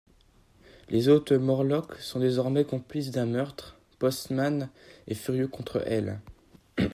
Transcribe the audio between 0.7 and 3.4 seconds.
Les autres Morlocks sont désormais complices d'un